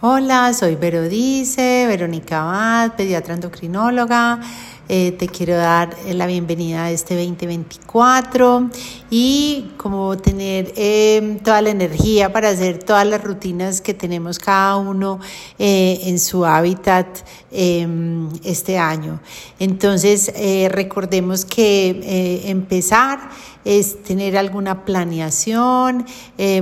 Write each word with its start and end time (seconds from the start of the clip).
Hola, 0.00 0.52
soy 0.52 0.74
Verodice, 0.74 1.86
Verónica 1.86 2.42
Abad, 2.42 2.96
pediatra 2.96 3.34
endocrinóloga. 3.34 4.40
Eh, 4.86 5.12
te 5.12 5.28
quiero 5.28 5.56
dar 5.56 5.96
eh, 6.04 6.12
la 6.12 6.26
bienvenida 6.26 6.84
a 6.84 6.90
este 6.90 7.14
2024 7.16 8.68
y 9.08 9.70
como 9.78 10.18
tener 10.18 10.74
em, 10.76 11.38
toda 11.38 11.62
la 11.62 11.70
energía 11.70 12.30
para 12.30 12.50
hacer 12.50 12.82
todas 12.84 13.06
las 13.06 13.24
rutinas 13.24 13.80
que 13.80 13.94
tenemos 13.94 14.38
cada 14.38 14.76
uno 14.76 15.20
eh, 15.58 16.00
en 16.04 16.18
su 16.18 16.44
hábitat 16.44 17.06
em, 17.50 18.28
este 18.44 18.76
año. 18.76 19.20
Entonces, 19.58 20.30
recordemos 20.70 21.46
que 21.46 22.42
empezar 22.46 23.30
es 23.64 24.02
tener 24.02 24.36
alguna 24.36 24.84
planeación. 24.84 26.04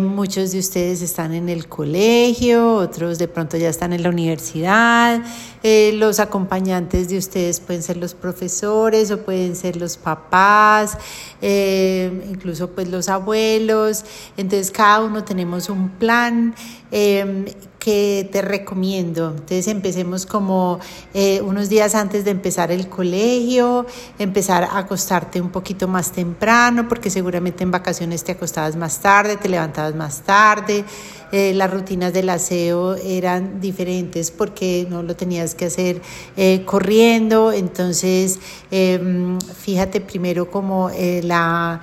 muchos 0.01 0.53
de 0.53 0.59
ustedes 0.61 1.03
están 1.03 1.35
en 1.35 1.49
el 1.49 1.67
colegio, 1.67 2.77
otros 2.77 3.19
de 3.19 3.27
pronto 3.27 3.57
ya 3.57 3.71
están 3.71 3.93
en 3.93 4.03
la 4.03 4.11
universidad. 4.11 5.21
los 5.65 6.21
acompañantes 6.21 7.09
de 7.09 7.19
ustedes 7.19 7.59
pueden 7.61 7.83
ser 7.83 7.97
los 7.97 8.12
profesores 8.15 9.11
o 9.11 9.19
pueden 9.19 9.57
ser 9.57 9.77
los 9.77 9.97
papás, 9.97 10.99
eh, 11.41 12.27
incluso 12.31 12.71
pues 12.71 12.89
los 12.89 13.09
abuelos. 13.09 14.05
Entonces 14.37 14.71
cada 14.71 15.01
uno 15.01 15.25
tenemos 15.25 15.69
un 15.69 15.91
plan 15.91 16.55
em, 16.91 17.47
que 17.83 18.29
te 18.31 18.43
recomiendo. 18.43 19.31
Entonces 19.31 19.67
empecemos 19.67 20.25
como 20.25 20.79
eh, 21.15 21.41
unos 21.41 21.69
días 21.69 21.97
antes 21.97 22.25
de 22.25 22.31
empezar 22.31 22.71
el 22.71 22.89
colegio, 22.89 23.87
empezar 24.21 24.63
a 24.63 24.79
acostarte 24.79 25.41
un 25.41 25.51
poquito 25.51 25.89
más 25.89 26.13
temprano, 26.13 26.87
porque 26.89 27.11
seguramente 27.11 27.65
en 27.65 27.73
vacaciones 27.73 28.23
te 28.23 28.33
acostabas 28.33 28.77
más 28.77 29.01
tarde, 29.01 29.37
te 29.37 29.49
levantabas 29.49 29.97
más 29.97 30.21
tarde. 30.21 30.85
Eh, 31.33 31.55
las 31.55 31.73
rutinas 31.73 32.13
del 32.13 32.29
aseo 32.29 32.95
eran 32.95 33.61
diferentes 33.61 34.31
porque 34.31 34.87
no 34.89 35.03
lo 35.03 35.17
tenías 35.17 35.57
que 35.57 35.65
hacer 35.65 36.01
eh, 36.37 36.63
corriendo. 36.65 37.51
Entonces, 37.51 38.39
em, 38.71 39.41
fíjate 39.41 40.01
primero 40.01 40.49
como 40.49 40.89
la 41.25 41.81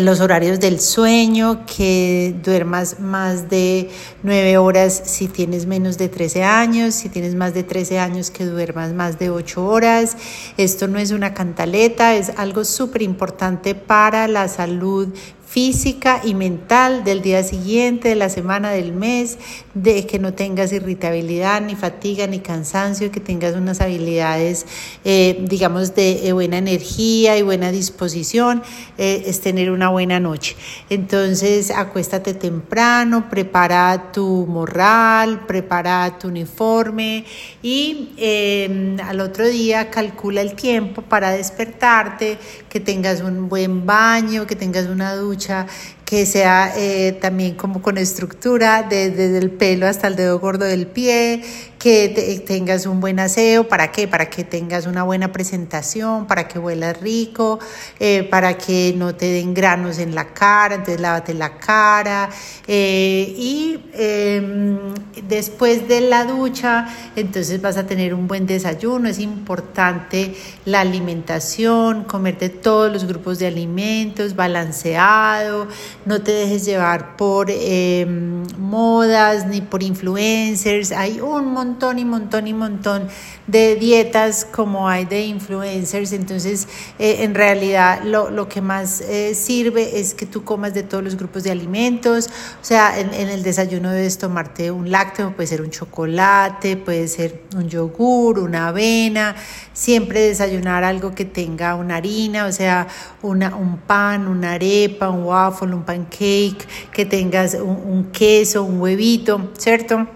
los 0.00 0.20
horarios 0.20 0.60
del 0.60 0.78
sueño, 0.78 1.64
que 1.64 2.34
duermas 2.44 3.00
más 3.00 3.48
de 3.48 3.88
nueve 4.22 4.58
horas 4.58 5.02
si 5.06 5.26
tienes 5.26 5.64
menos 5.66 5.96
de 5.96 6.08
13 6.08 6.44
años, 6.44 6.94
si 6.94 7.08
tienes 7.08 7.34
más 7.34 7.54
de 7.54 7.62
13 7.62 7.98
años 7.98 8.30
que 8.30 8.44
duermas 8.44 8.92
más 8.92 9.18
de 9.18 9.30
ocho 9.30 9.64
horas. 9.64 10.16
Esto 10.58 10.86
no 10.86 10.98
es 10.98 11.12
una 11.12 11.32
cantaleta, 11.32 12.14
es 12.14 12.30
algo 12.36 12.64
súper 12.64 13.02
importante 13.02 13.74
para 13.74 14.28
la 14.28 14.48
salud 14.48 15.08
física 15.50 16.20
y 16.22 16.34
mental 16.34 17.02
del 17.02 17.22
día 17.22 17.42
siguiente, 17.42 18.10
de 18.10 18.14
la 18.14 18.28
semana, 18.28 18.70
del 18.70 18.92
mes, 18.92 19.36
de 19.74 20.06
que 20.06 20.20
no 20.20 20.32
tengas 20.32 20.72
irritabilidad, 20.72 21.60
ni 21.60 21.74
fatiga, 21.74 22.28
ni 22.28 22.38
cansancio, 22.38 23.10
que 23.10 23.18
tengas 23.18 23.56
unas 23.56 23.80
habilidades, 23.80 24.64
eh, 25.04 25.44
digamos, 25.48 25.96
de 25.96 26.32
buena 26.32 26.58
energía 26.58 27.36
y 27.36 27.42
buena 27.42 27.72
disposición, 27.72 28.62
eh, 28.96 29.24
es 29.26 29.40
tener 29.40 29.72
una 29.72 29.88
buena 29.88 30.20
noche. 30.20 30.54
Entonces, 30.88 31.72
acuéstate 31.72 32.34
temprano, 32.34 33.28
prepara 33.28 34.12
tu 34.12 34.46
morral, 34.46 35.46
prepara 35.46 36.16
tu 36.16 36.28
uniforme 36.28 37.24
y 37.60 38.10
em, 38.18 39.00
al 39.00 39.18
otro 39.18 39.48
día 39.48 39.90
calcula 39.90 40.42
el 40.42 40.54
tiempo 40.54 41.02
para 41.02 41.32
despertarte, 41.32 42.38
que 42.68 42.78
tengas 42.78 43.20
un 43.20 43.48
buen 43.48 43.84
baño, 43.84 44.46
que 44.46 44.54
tengas 44.54 44.86
una 44.86 45.16
ducha 45.16 45.39
पूछा 45.40 45.66
que 46.10 46.26
sea 46.26 46.72
eh, 46.76 47.12
también 47.20 47.54
como 47.54 47.80
con 47.82 47.96
estructura 47.96 48.82
desde 48.82 49.38
el 49.38 49.48
pelo 49.52 49.86
hasta 49.86 50.08
el 50.08 50.16
dedo 50.16 50.40
gordo 50.40 50.64
del 50.64 50.88
pie, 50.88 51.44
que 51.80 52.42
tengas 52.46 52.84
un 52.84 53.00
buen 53.00 53.18
aseo, 53.18 53.66
¿para 53.66 53.90
qué? 53.90 54.06
Para 54.06 54.28
que 54.28 54.44
tengas 54.44 54.86
una 54.86 55.02
buena 55.02 55.32
presentación, 55.32 56.26
para 56.26 56.46
que 56.46 56.58
huelas 56.58 57.00
rico, 57.00 57.58
eh, 57.98 58.24
para 58.24 58.58
que 58.58 58.92
no 58.98 59.14
te 59.14 59.32
den 59.32 59.54
granos 59.54 59.98
en 59.98 60.14
la 60.14 60.34
cara, 60.34 60.74
entonces 60.74 61.00
lávate 61.00 61.32
la 61.32 61.56
cara. 61.56 62.28
Eh, 62.66 63.34
y 63.34 63.80
em, 63.94 64.92
después 65.26 65.88
de 65.88 66.02
la 66.02 66.26
ducha, 66.26 66.86
entonces 67.16 67.62
vas 67.62 67.78
a 67.78 67.86
tener 67.86 68.12
un 68.12 68.28
buen 68.28 68.46
desayuno, 68.46 69.08
es 69.08 69.18
importante 69.18 70.34
la 70.66 70.80
alimentación, 70.80 72.04
comerte 72.04 72.50
todos 72.50 72.92
los 72.92 73.06
grupos 73.06 73.38
de 73.38 73.46
alimentos, 73.46 74.36
balanceado, 74.36 75.66
no 76.04 76.22
te 76.22 76.32
dejes 76.32 76.64
llevar 76.64 77.16
por 77.16 77.50
em, 77.50 78.44
modas 78.58 79.46
ni 79.46 79.60
por 79.60 79.82
influencers, 79.82 80.92
hay 80.92 81.20
un 81.20 81.52
montón 81.52 81.98
y 81.98 82.04
montón 82.04 82.46
y 82.46 82.54
montón 82.54 83.08
de 83.46 83.74
dietas 83.74 84.46
como 84.50 84.88
hay 84.88 85.04
de 85.04 85.22
influencers. 85.22 86.12
Entonces, 86.12 86.68
eh, 86.98 87.18
en 87.20 87.34
realidad, 87.34 88.02
lo, 88.04 88.30
lo 88.30 88.48
que 88.48 88.60
más 88.60 89.00
eh, 89.00 89.34
sirve 89.34 89.98
es 89.98 90.14
que 90.14 90.26
tú 90.26 90.44
comas 90.44 90.72
de 90.74 90.82
todos 90.82 91.02
los 91.02 91.16
grupos 91.16 91.42
de 91.42 91.50
alimentos. 91.50 92.28
O 92.60 92.64
sea, 92.64 92.98
en, 92.98 93.12
en, 93.12 93.28
el 93.28 93.42
desayuno 93.42 93.90
debes 93.90 94.18
tomarte 94.18 94.70
un 94.70 94.90
lácteo, 94.90 95.34
puede 95.34 95.48
ser 95.48 95.62
un 95.62 95.70
chocolate, 95.70 96.76
puede 96.76 97.08
ser 97.08 97.42
un 97.56 97.68
yogur, 97.68 98.38
una 98.38 98.68
avena. 98.68 99.34
Siempre 99.72 100.20
desayunar 100.20 100.84
algo 100.84 101.14
que 101.14 101.24
tenga 101.24 101.74
una 101.74 101.96
harina, 101.96 102.46
o 102.46 102.52
sea, 102.52 102.86
una, 103.22 103.54
un 103.56 103.78
pan, 103.78 104.28
una 104.28 104.52
arepa, 104.52 105.08
un 105.10 105.24
waffle, 105.24 105.74
un 105.74 105.84
pancake, 105.90 106.66
que 106.92 107.04
tengas 107.04 107.54
un, 107.54 108.10
queso, 108.12 108.62
un 108.62 108.80
huevito, 108.80 109.50
¿cierto? 109.58 110.06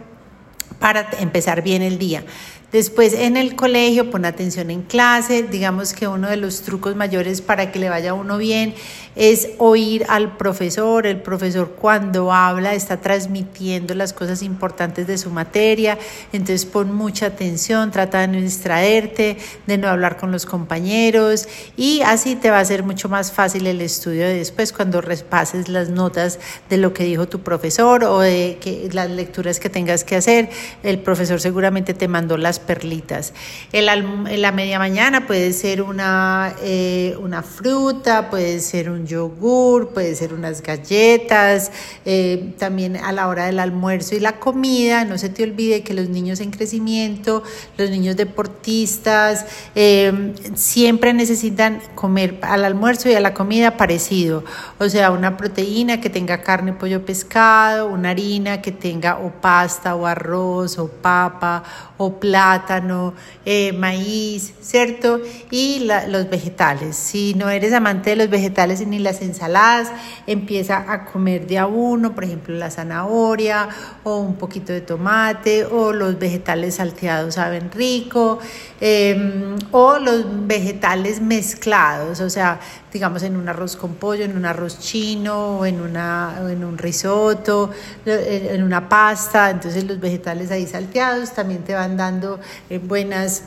para 0.78 1.08
empezar 1.18 1.62
bien 1.62 1.82
el 1.82 1.98
día. 1.98 2.24
Después 2.74 3.12
en 3.12 3.36
el 3.36 3.54
colegio 3.54 4.10
pon 4.10 4.24
atención 4.24 4.68
en 4.68 4.82
clase, 4.82 5.44
digamos 5.44 5.92
que 5.92 6.08
uno 6.08 6.28
de 6.28 6.36
los 6.36 6.62
trucos 6.62 6.96
mayores 6.96 7.40
para 7.40 7.70
que 7.70 7.78
le 7.78 7.88
vaya 7.88 8.14
uno 8.14 8.36
bien 8.36 8.74
es 9.14 9.50
oír 9.58 10.04
al 10.08 10.36
profesor, 10.36 11.06
el 11.06 11.20
profesor 11.20 11.76
cuando 11.80 12.32
habla 12.32 12.74
está 12.74 13.00
transmitiendo 13.00 13.94
las 13.94 14.12
cosas 14.12 14.42
importantes 14.42 15.06
de 15.06 15.18
su 15.18 15.30
materia, 15.30 15.98
entonces 16.32 16.64
pon 16.64 16.92
mucha 16.92 17.26
atención, 17.26 17.92
trata 17.92 18.22
de 18.22 18.26
no 18.26 18.40
distraerte, 18.40 19.36
de 19.68 19.78
no 19.78 19.86
hablar 19.86 20.16
con 20.16 20.32
los 20.32 20.44
compañeros. 20.44 21.46
Y 21.76 22.00
así 22.00 22.34
te 22.34 22.50
va 22.50 22.58
a 22.58 22.64
ser 22.64 22.82
mucho 22.82 23.08
más 23.08 23.30
fácil 23.30 23.68
el 23.68 23.82
estudio 23.82 24.26
de 24.26 24.34
después 24.34 24.72
cuando 24.72 25.00
repases 25.00 25.68
las 25.68 25.90
notas 25.90 26.40
de 26.68 26.78
lo 26.78 26.92
que 26.92 27.04
dijo 27.04 27.28
tu 27.28 27.38
profesor 27.38 28.02
o 28.02 28.18
de 28.18 28.90
las 28.92 29.10
lecturas 29.10 29.60
que 29.60 29.70
tengas 29.70 30.02
que 30.02 30.16
hacer, 30.16 30.50
el 30.82 30.98
profesor 30.98 31.40
seguramente 31.40 31.94
te 31.94 32.08
mandó 32.08 32.36
las 32.36 32.63
perlitas. 32.64 33.32
En 33.72 33.86
la, 33.86 34.52
media 34.52 34.78
mañana 34.78 35.26
puede 35.26 35.52
ser 35.52 35.82
una, 35.82 36.54
eh, 36.62 37.16
una 37.20 37.42
fruta, 37.42 38.30
puede 38.30 38.60
ser 38.60 38.90
un 38.90 39.06
yogur, 39.06 39.90
puede 39.90 40.14
ser 40.14 40.34
unas 40.34 40.62
galletas, 40.62 41.70
eh, 42.04 42.54
también 42.58 42.96
a 42.96 43.12
la 43.12 43.28
hora 43.28 43.46
del 43.46 43.58
almuerzo 43.58 44.14
y 44.14 44.20
la 44.20 44.38
comida, 44.38 45.04
no 45.04 45.18
se 45.18 45.28
te 45.28 45.42
olvide 45.42 45.82
que 45.82 45.94
los 45.94 46.08
niños 46.08 46.40
en 46.40 46.50
crecimiento, 46.50 47.42
los 47.78 47.90
niños 47.90 48.16
deportistas, 48.16 49.46
eh, 49.74 50.34
siempre 50.54 51.12
necesitan 51.14 51.80
comer 51.94 52.38
al 52.42 52.64
almuerzo 52.64 53.08
y 53.08 53.14
a 53.14 53.20
la 53.20 53.34
comida 53.34 53.76
parecido, 53.76 54.44
o 54.78 54.88
sea, 54.88 55.10
una 55.10 55.36
proteína 55.36 56.00
que 56.00 56.10
tenga 56.10 56.42
carne, 56.42 56.72
pollo, 56.72 57.04
pescado, 57.04 57.86
una 57.86 58.10
harina 58.10 58.60
que 58.60 58.72
tenga 58.72 59.18
o 59.18 59.30
pasta 59.30 59.94
o 59.94 60.06
arroz 60.06 60.78
o 60.78 60.88
papa 60.88 61.62
o 61.96 62.18
plátano, 62.18 62.53
eh, 63.44 63.72
maíz, 63.72 64.54
¿cierto? 64.60 65.20
Y 65.50 65.88
los 66.08 66.28
vegetales. 66.30 66.96
Si 66.96 67.34
no 67.34 67.48
eres 67.50 67.72
amante 67.72 68.10
de 68.10 68.16
los 68.16 68.30
vegetales 68.30 68.86
ni 68.86 68.98
las 68.98 69.22
ensaladas, 69.22 69.90
empieza 70.26 70.90
a 70.92 71.04
comer 71.04 71.46
de 71.46 71.58
a 71.58 71.66
uno, 71.66 72.14
por 72.14 72.24
ejemplo, 72.24 72.54
la 72.54 72.70
zanahoria 72.70 73.68
o 74.02 74.18
un 74.18 74.36
poquito 74.36 74.72
de 74.72 74.80
tomate 74.80 75.64
o 75.64 75.92
los 75.92 76.18
vegetales 76.18 76.76
salteados 76.76 77.34
saben 77.34 77.70
rico 77.70 78.38
em, 78.80 79.56
o 79.70 79.98
los 79.98 80.24
vegetales 80.46 81.20
mezclados, 81.20 82.20
o 82.20 82.30
sea, 82.30 82.60
digamos 82.92 83.22
en 83.24 83.36
un 83.36 83.48
arroz 83.48 83.76
con 83.76 83.94
pollo, 83.94 84.24
en 84.24 84.36
un 84.36 84.46
arroz 84.46 84.78
chino 84.78 85.58
o 85.58 85.66
en, 85.66 85.80
una, 85.80 86.36
en 86.48 86.64
un 86.64 86.78
risotto, 86.78 87.70
en 88.06 88.62
una 88.62 88.88
pasta, 88.88 89.50
entonces 89.50 89.84
los 89.84 89.98
vegetales 89.98 90.50
ahí 90.50 90.66
salteados 90.66 91.32
también 91.32 91.64
te 91.64 91.74
van 91.74 91.96
dando 91.96 92.33
eh, 92.70 92.78
buenas 92.78 93.44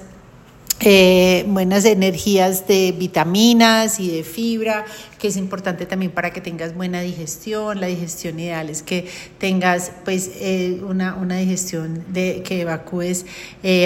eh, 0.80 1.44
buenas 1.48 1.86
energías 1.86 2.68
de 2.68 2.92
vitaminas 2.92 4.00
y 4.00 4.12
de 4.12 4.24
fibra, 4.24 4.86
que 5.18 5.30
es 5.30 5.36
importante 5.36 5.88
también 5.88 6.12
para 6.12 6.32
que 6.32 6.40
tengas 6.40 6.76
buena 6.76 7.02
digestión. 7.02 7.82
La 7.82 7.88
digestión 7.88 8.40
ideal 8.40 8.70
es 8.70 8.84
que 8.84 9.08
tengas 9.40 9.92
pues 10.06 10.30
eh, 10.36 10.80
una, 10.88 11.16
una, 11.16 11.38
digestión 11.38 12.06
de 12.10 12.44
que 12.44 12.62
evacúes, 12.62 13.26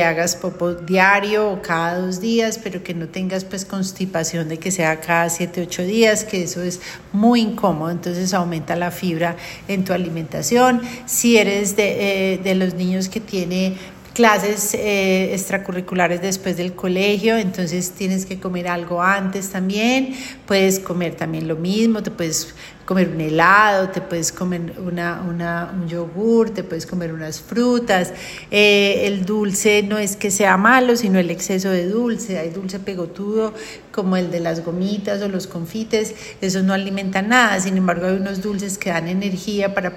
hagas 0.03 0.35
popo 0.35 0.73
diario 0.73 1.51
o 1.51 1.61
cada 1.61 1.97
dos 1.97 2.19
días, 2.19 2.59
pero 2.61 2.83
que 2.83 2.93
no 2.93 3.07
tengas 3.07 3.45
pues 3.45 3.63
constipación 3.63 4.49
de 4.49 4.57
que 4.57 4.69
sea 4.69 4.99
cada 4.99 5.29
siete, 5.29 5.61
ocho 5.61 5.83
días, 5.83 6.25
que 6.25 6.43
eso 6.43 6.61
es 6.61 6.81
muy 7.13 7.39
incómodo, 7.39 7.89
entonces 7.89 8.33
aumenta 8.33 8.75
la 8.75 8.91
fibra 8.91 9.37
en 9.69 9.85
tu 9.85 9.93
alimentación. 9.93 10.81
Si 11.05 11.37
eres 11.37 11.77
de, 11.77 12.37
de 12.43 12.55
los 12.55 12.73
niños 12.73 13.07
que 13.07 13.21
tiene 13.21 13.77
clases 14.13 14.73
eh, 14.73 15.33
extracurriculares 15.33 16.21
después 16.21 16.57
del 16.57 16.73
colegio, 16.73 17.37
entonces 17.37 17.91
tienes 17.91 18.25
que 18.25 18.39
comer 18.39 18.67
algo 18.67 19.01
antes 19.01 19.49
también, 19.49 20.15
puedes 20.45 20.79
comer 20.79 21.15
también 21.15 21.47
lo 21.47 21.55
mismo, 21.55 22.03
te 22.03 22.11
puedes 22.11 22.53
comer 22.91 23.07
un 23.07 23.21
helado, 23.21 23.87
te 23.87 24.01
puedes 24.01 24.33
comer 24.33 24.73
una, 24.85 25.21
una, 25.21 25.71
un 25.73 25.87
yogur, 25.87 26.49
te 26.49 26.61
puedes 26.61 26.85
comer 26.85 27.13
unas 27.13 27.39
frutas. 27.39 28.11
Eh, 28.51 29.03
el 29.05 29.23
dulce 29.23 29.81
no 29.81 29.97
es 29.97 30.17
que 30.17 30.29
sea 30.29 30.57
malo, 30.57 30.97
sino 30.97 31.17
el 31.17 31.31
exceso 31.31 31.69
de 31.69 31.87
dulce. 31.87 32.37
Hay 32.37 32.49
dulce 32.49 32.79
pegotudo 32.79 33.53
como 33.93 34.17
el 34.17 34.29
de 34.29 34.41
las 34.41 34.65
gomitas 34.65 35.21
o 35.21 35.29
los 35.29 35.47
confites, 35.47 36.15
eso 36.41 36.63
no 36.63 36.73
alimenta 36.73 37.21
nada. 37.21 37.59
Sin 37.61 37.77
embargo, 37.77 38.07
hay 38.07 38.15
unos 38.15 38.41
dulces 38.41 38.77
que 38.77 38.89
dan 38.89 39.07
energía 39.07 39.73
para, 39.73 39.95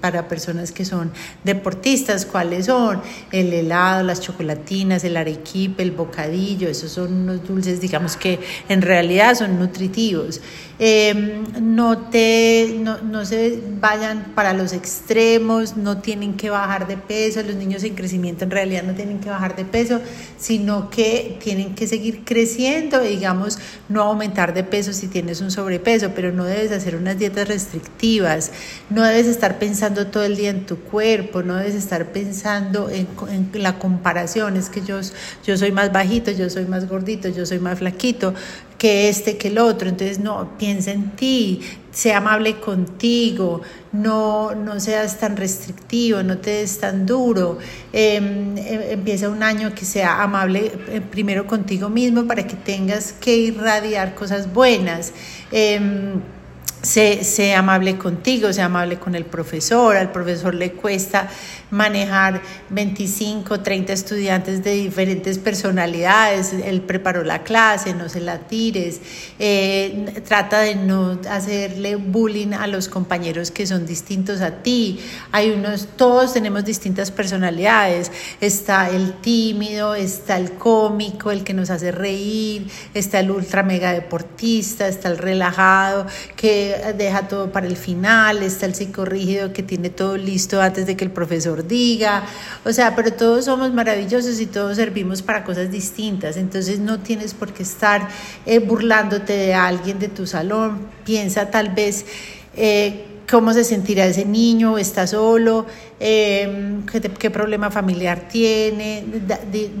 para 0.00 0.28
personas 0.28 0.70
que 0.70 0.84
son 0.84 1.10
deportistas. 1.42 2.26
¿Cuáles 2.26 2.66
son? 2.66 3.02
El 3.32 3.52
helado, 3.52 4.04
las 4.04 4.20
chocolatinas, 4.20 5.02
el 5.02 5.16
arequipe, 5.16 5.82
el 5.82 5.90
bocadillo. 5.90 6.68
Esos 6.68 6.92
son 6.92 7.12
unos 7.12 7.46
dulces, 7.46 7.80
digamos 7.80 8.16
que 8.16 8.38
en 8.68 8.82
realidad 8.82 9.34
son 9.34 9.58
nutritivos. 9.58 10.40
Em, 10.78 11.44
no, 11.74 11.96
te, 12.10 12.35
no, 12.78 13.00
no, 13.02 13.24
se 13.24 13.60
vayan 13.80 14.32
para 14.34 14.52
los 14.52 14.72
extremos, 14.72 15.76
no 15.76 15.98
tienen 15.98 16.36
que 16.36 16.50
bajar 16.50 16.86
de 16.86 16.96
peso, 16.96 17.42
los 17.42 17.56
niños 17.56 17.82
en 17.84 17.94
crecimiento 17.94 18.44
en 18.44 18.50
realidad 18.50 18.82
no 18.82 18.94
tienen 18.94 19.20
que 19.20 19.28
bajar 19.28 19.56
de 19.56 19.64
peso, 19.64 20.00
sino 20.38 20.90
que 20.90 21.38
tienen 21.42 21.74
que 21.74 21.86
seguir 21.86 22.24
creciendo, 22.24 23.00
digamos, 23.00 23.58
no 23.88 24.02
aumentar 24.02 24.54
de 24.54 24.64
peso 24.64 24.92
si 24.92 25.08
tienes 25.08 25.40
un 25.40 25.50
sobrepeso, 25.50 26.12
pero 26.14 26.32
no 26.32 26.44
debes 26.44 26.72
hacer 26.72 26.96
unas 26.96 27.18
dietas 27.18 27.48
restrictivas, 27.48 28.52
no 28.90 29.02
debes 29.04 29.26
estar 29.26 29.58
pensando 29.58 30.06
todo 30.06 30.24
el 30.24 30.36
día 30.36 30.50
en 30.50 30.66
tu 30.66 30.76
cuerpo, 30.78 31.42
no 31.42 31.56
debes 31.56 31.74
estar 31.74 32.12
pensando 32.12 32.88
en, 32.90 33.06
en 33.30 33.62
la 33.62 33.78
comparación, 33.78 34.56
es 34.56 34.70
que 34.70 34.82
yo, 34.82 35.00
yo 35.44 35.56
soy 35.56 35.72
más 35.72 35.92
bajito, 35.92 36.30
yo 36.30 36.50
soy 36.50 36.66
más 36.66 36.88
gordito, 36.88 37.28
yo 37.28 37.46
soy 37.46 37.58
más 37.58 37.78
flaquito, 37.78 38.34
que 38.78 39.08
este, 39.08 39.36
que 39.36 39.48
el 39.48 39.58
otro. 39.58 39.88
Entonces, 39.88 40.18
no, 40.18 40.56
piensa 40.58 40.92
en 40.92 41.10
ti, 41.12 41.60
sea 41.90 42.18
amable 42.18 42.60
contigo, 42.60 43.62
no, 43.92 44.54
no 44.54 44.78
seas 44.80 45.18
tan 45.18 45.36
restrictivo, 45.36 46.22
no 46.22 46.38
te 46.38 46.50
des 46.50 46.78
tan 46.78 47.06
duro. 47.06 47.58
Em, 47.92 48.56
em, 48.58 48.80
empieza 48.90 49.28
un 49.28 49.42
año 49.42 49.74
que 49.74 49.84
sea 49.84 50.22
amable 50.22 50.72
eh, 50.88 51.00
primero 51.00 51.46
contigo 51.46 51.88
mismo 51.88 52.26
para 52.26 52.46
que 52.46 52.56
tengas 52.56 53.12
que 53.12 53.36
irradiar 53.36 54.14
cosas 54.14 54.52
buenas. 54.52 55.12
Em, 55.50 56.20
sé, 56.86 57.54
amable 57.54 57.98
contigo, 57.98 58.52
sea 58.52 58.66
amable 58.66 58.98
con 58.98 59.14
el 59.14 59.24
profesor, 59.24 59.96
al 59.96 60.12
profesor 60.12 60.54
le 60.54 60.72
cuesta 60.72 61.28
manejar 61.70 62.40
25, 62.70 63.60
30 63.60 63.92
estudiantes 63.92 64.62
de 64.62 64.72
diferentes 64.72 65.38
personalidades, 65.38 66.52
él 66.52 66.80
preparó 66.82 67.24
la 67.24 67.42
clase, 67.42 67.92
no 67.92 68.08
se 68.08 68.20
la 68.20 68.38
tires, 68.38 69.00
eh, 69.38 70.22
trata 70.26 70.60
de 70.60 70.76
no 70.76 71.18
hacerle 71.28 71.96
bullying 71.96 72.52
a 72.52 72.66
los 72.68 72.88
compañeros 72.88 73.50
que 73.50 73.66
son 73.66 73.84
distintos 73.84 74.40
a 74.40 74.62
ti, 74.62 75.00
hay 75.32 75.50
unos, 75.50 75.88
todos 75.96 76.34
tenemos 76.34 76.64
distintas 76.64 77.10
personalidades, 77.10 78.12
está 78.40 78.88
el 78.90 79.14
tímido, 79.14 79.94
está 79.94 80.36
el 80.36 80.52
cómico, 80.52 81.32
el 81.32 81.42
que 81.42 81.52
nos 81.52 81.70
hace 81.70 81.90
reír, 81.90 82.68
está 82.94 83.20
el 83.20 83.30
ultra 83.30 83.64
mega 83.64 83.92
deportista, 83.92 84.86
está 84.86 85.08
el 85.08 85.18
relajado, 85.18 86.06
que 86.36 86.75
deja 86.96 87.28
todo 87.28 87.50
para 87.52 87.66
el 87.66 87.76
final, 87.76 88.42
está 88.42 88.66
el 88.66 88.74
psicorrígido 88.74 89.52
que 89.52 89.62
tiene 89.62 89.90
todo 89.90 90.16
listo 90.16 90.60
antes 90.60 90.86
de 90.86 90.96
que 90.96 91.04
el 91.04 91.10
profesor 91.10 91.66
diga, 91.66 92.24
o 92.64 92.72
sea, 92.72 92.94
pero 92.94 93.12
todos 93.12 93.44
somos 93.46 93.72
maravillosos 93.72 94.40
y 94.40 94.46
todos 94.46 94.76
servimos 94.76 95.22
para 95.22 95.44
cosas 95.44 95.70
distintas, 95.70 96.36
entonces 96.36 96.78
no 96.78 97.00
tienes 97.00 97.34
por 97.34 97.52
qué 97.52 97.62
estar 97.62 98.08
eh, 98.44 98.58
burlándote 98.58 99.32
de 99.32 99.54
alguien 99.54 99.98
de 99.98 100.08
tu 100.08 100.26
salón, 100.26 100.86
piensa 101.04 101.50
tal 101.50 101.70
vez... 101.70 102.04
Eh, 102.56 103.06
cómo 103.28 103.52
se 103.52 103.64
sentirá 103.64 104.06
ese 104.06 104.24
niño, 104.24 104.78
está 104.78 105.06
solo, 105.06 105.66
em, 105.98 106.84
qué, 106.86 107.30
problema 107.30 107.70
familiar 107.70 108.28
tiene, 108.28 109.04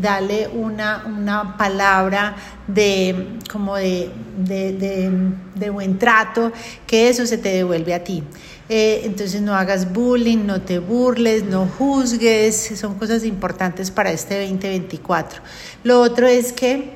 dale 0.00 0.48
una, 0.48 1.04
una 1.06 1.56
palabra 1.56 2.36
de, 2.66 3.38
como 3.50 3.76
de, 3.76 4.10
de, 4.36 5.70
buen 5.70 5.98
trato, 5.98 6.52
que 6.86 7.08
eso 7.08 7.26
se 7.26 7.38
te 7.38 7.50
devuelve 7.50 7.94
a 7.94 8.02
ti. 8.02 8.22
Eh, 8.68 9.02
entonces 9.04 9.40
no 9.42 9.54
hagas 9.54 9.92
bullying, 9.92 10.44
no 10.44 10.60
te 10.60 10.80
burles, 10.80 11.44
no 11.44 11.66
juzgues, 11.66 12.72
son 12.74 12.98
cosas 12.98 13.24
importantes 13.24 13.92
para 13.92 14.10
este 14.10 14.40
2024. 14.40 15.40
Lo 15.84 16.00
otro 16.00 16.26
es 16.26 16.52
que 16.52 16.95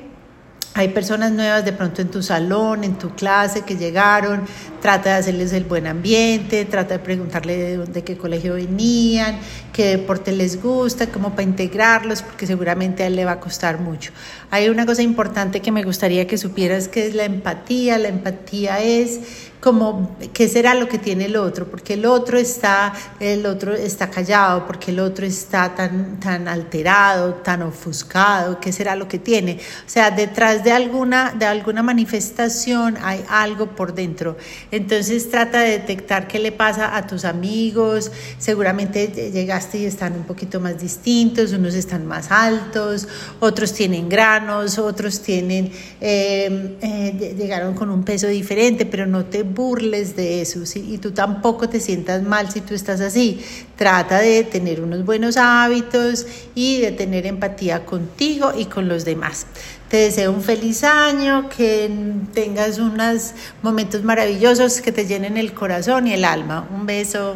hay 0.73 0.87
personas 0.89 1.33
nuevas 1.33 1.65
de 1.65 1.73
pronto 1.73 2.01
en 2.01 2.09
tu 2.09 2.23
salón, 2.23 2.85
en 2.85 2.97
tu 2.97 3.09
clase 3.09 3.63
que 3.63 3.75
llegaron, 3.75 4.43
trata 4.81 5.09
de 5.09 5.15
hacerles 5.17 5.51
el 5.51 5.65
buen 5.65 5.85
ambiente, 5.85 6.63
trata 6.63 6.93
de 6.93 6.99
preguntarle 6.99 7.77
de, 7.77 8.03
qué 8.03 8.17
colegio 8.17 8.53
venían, 8.53 9.37
qué 9.73 9.97
deporte 9.97 10.31
les 10.31 10.61
gusta, 10.61 11.07
cómo 11.07 11.31
para 11.31 11.43
integrarlos, 11.43 12.21
porque 12.21 12.47
seguramente 12.47 13.03
a 13.03 13.07
él 13.07 13.17
le 13.17 13.25
va 13.25 13.33
a 13.33 13.39
costar 13.41 13.79
mucho. 13.81 14.13
Hay 14.49 14.69
una 14.69 14.85
cosa 14.85 15.01
importante 15.01 15.61
que 15.61 15.73
me 15.73 15.83
gustaría 15.83 16.25
que 16.25 16.37
supieras 16.37 16.87
que 16.87 17.07
es 17.07 17.15
la 17.15 17.25
empatía. 17.25 17.97
La 17.97 18.07
empatía 18.07 18.81
es 18.81 19.50
como 19.61 20.17
qué 20.33 20.49
será 20.49 20.73
lo 20.73 20.89
que 20.89 20.97
tiene 20.97 21.25
el 21.25 21.35
otro, 21.35 21.67
porque 21.67 21.93
el 21.93 22.05
otro 22.07 22.39
está, 22.39 22.93
el 23.19 23.45
otro 23.45 23.73
está 23.73 24.09
callado, 24.09 24.65
porque 24.65 24.89
el 24.89 24.99
otro 24.99 25.23
está 25.23 25.75
tan, 25.75 26.19
tan 26.19 26.47
alterado, 26.47 27.35
tan 27.35 27.61
ofuscado, 27.61 28.59
qué 28.59 28.71
será 28.71 28.95
lo 28.95 29.07
que 29.07 29.19
tiene. 29.19 29.59
O 29.85 29.89
sea, 29.89 30.09
detrás 30.09 30.63
de 30.63 30.71
alguna, 30.71 31.35
de 31.37 31.45
alguna 31.45 31.83
manifestación 31.83 32.97
hay 33.03 33.23
algo 33.29 33.67
por 33.67 33.93
dentro. 33.93 34.35
Entonces 34.71 35.29
trata 35.29 35.59
de 35.59 35.71
detectar 35.71 36.27
qué 36.27 36.39
le 36.39 36.51
pasa 36.51 36.97
a 36.97 37.05
tus 37.05 37.23
amigos. 37.23 38.11
Seguramente 38.39 39.31
llegaste 39.31 39.77
y 39.77 39.85
están 39.85 40.13
un 40.13 40.23
poquito 40.23 40.59
más 40.59 40.81
distintos, 40.81 41.51
unos 41.51 41.75
están 41.75 42.07
más 42.07 42.31
altos, 42.31 43.07
otros 43.39 43.73
tienen 43.73 44.09
granos, 44.09 44.79
otros 44.79 45.21
tienen, 45.21 45.71
eh, 45.99 46.77
eh, 46.81 47.35
llegaron 47.37 47.75
con 47.75 47.91
un 47.91 48.03
peso 48.03 48.25
diferente, 48.25 48.87
pero 48.87 49.05
no 49.05 49.25
te 49.25 49.50
burles 49.53 50.15
de 50.15 50.41
eso 50.41 50.59
y 50.75 50.97
tú 50.97 51.11
tampoco 51.11 51.69
te 51.69 51.79
sientas 51.79 52.23
mal 52.23 52.51
si 52.51 52.61
tú 52.61 52.73
estás 52.73 53.01
así. 53.01 53.41
Trata 53.75 54.19
de 54.19 54.43
tener 54.43 54.81
unos 54.81 55.05
buenos 55.05 55.37
hábitos 55.37 56.25
y 56.55 56.81
de 56.81 56.91
tener 56.91 57.25
empatía 57.25 57.85
contigo 57.85 58.51
y 58.57 58.65
con 58.65 58.87
los 58.87 59.05
demás. 59.05 59.45
Te 59.89 59.97
deseo 59.97 60.31
un 60.31 60.41
feliz 60.41 60.83
año, 60.85 61.49
que 61.49 61.91
tengas 62.33 62.79
unos 62.79 63.33
momentos 63.61 64.03
maravillosos 64.03 64.79
que 64.79 64.91
te 64.91 65.05
llenen 65.05 65.35
el 65.35 65.53
corazón 65.53 66.07
y 66.07 66.13
el 66.13 66.23
alma. 66.23 66.67
Un 66.73 66.85
beso. 66.85 67.35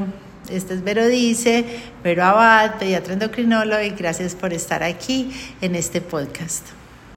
Este 0.49 0.75
es 0.75 0.83
Vero 0.83 1.07
Dice, 1.07 1.65
Vero 2.03 2.23
Abad, 2.23 2.77
pediatra 2.77 3.13
endocrinólogo, 3.13 3.81
y 3.81 3.89
gracias 3.89 4.35
por 4.35 4.53
estar 4.53 4.83
aquí 4.83 5.31
en 5.59 5.75
este 5.75 6.01
podcast. 6.01 6.84